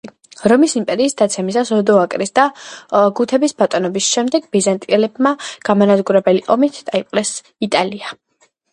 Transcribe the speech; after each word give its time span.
რომის 0.51 0.71
იმპერიის 0.77 1.15
დაცემისას, 1.19 1.71
ოდოაკრის 1.77 2.33
და 2.39 2.47
გუთების 3.21 3.55
ბატონობის 3.63 4.09
შემდეგ, 4.17 4.51
ბიზანტიელებმა 4.57 5.37
გამანადგურებელი 5.71 6.45
ომით 6.59 6.85
დაიპყრეს 6.93 7.39
იტალია. 7.71 8.21